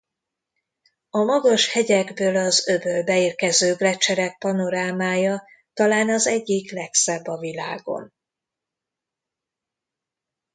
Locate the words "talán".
5.73-6.09